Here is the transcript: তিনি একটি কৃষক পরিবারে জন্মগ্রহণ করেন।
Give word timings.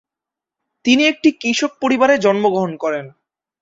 তিনি 0.85 1.03
একটি 1.05 1.29
কৃষক 1.41 1.71
পরিবারে 1.81 2.15
জন্মগ্রহণ 2.17 2.71
করেন। 2.77 3.05